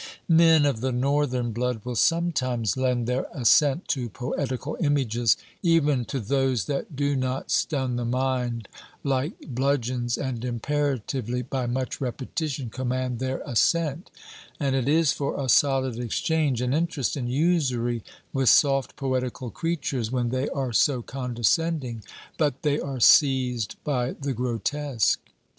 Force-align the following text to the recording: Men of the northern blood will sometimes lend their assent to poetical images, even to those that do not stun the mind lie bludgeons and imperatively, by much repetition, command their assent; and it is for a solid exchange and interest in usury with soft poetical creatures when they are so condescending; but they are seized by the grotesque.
Men 0.27 0.65
of 0.65 0.81
the 0.81 0.91
northern 0.91 1.51
blood 1.51 1.85
will 1.85 1.93
sometimes 1.95 2.75
lend 2.75 3.05
their 3.05 3.27
assent 3.35 3.87
to 3.89 4.09
poetical 4.09 4.75
images, 4.79 5.37
even 5.61 6.05
to 6.05 6.19
those 6.19 6.65
that 6.65 6.95
do 6.95 7.15
not 7.15 7.51
stun 7.51 7.97
the 7.97 8.03
mind 8.03 8.67
lie 9.03 9.33
bludgeons 9.45 10.17
and 10.17 10.43
imperatively, 10.43 11.43
by 11.43 11.67
much 11.67 12.01
repetition, 12.01 12.71
command 12.71 13.19
their 13.19 13.43
assent; 13.45 14.09
and 14.59 14.75
it 14.75 14.89
is 14.89 15.11
for 15.11 15.39
a 15.39 15.47
solid 15.47 15.99
exchange 15.99 16.61
and 16.61 16.73
interest 16.73 17.15
in 17.15 17.27
usury 17.27 18.03
with 18.33 18.49
soft 18.49 18.95
poetical 18.95 19.51
creatures 19.51 20.11
when 20.11 20.29
they 20.29 20.49
are 20.49 20.73
so 20.73 21.03
condescending; 21.03 22.01
but 22.39 22.63
they 22.63 22.79
are 22.79 22.99
seized 22.99 23.75
by 23.83 24.13
the 24.13 24.33
grotesque. 24.33 25.19